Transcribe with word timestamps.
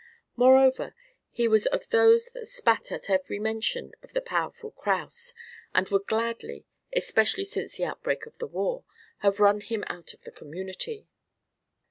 Moreover, 0.35 0.95
he 1.29 1.47
was 1.47 1.67
of 1.67 1.89
those 1.89 2.25
that 2.31 2.47
spat 2.47 2.91
at 2.91 3.03
the 3.03 3.19
very 3.27 3.37
mention 3.37 3.91
of 4.01 4.13
the 4.13 4.19
powerful 4.21 4.71
Kraus, 4.71 5.35
and 5.75 5.87
would 5.89 6.07
gladly, 6.07 6.65
especially 6.95 7.45
since 7.45 7.77
the 7.77 7.85
outbreak 7.85 8.25
of 8.25 8.39
the 8.39 8.47
war, 8.47 8.83
have 9.19 9.39
run 9.39 9.61
him 9.61 9.83
out 9.85 10.15
of 10.15 10.23
the 10.23 10.31
community. 10.31 11.05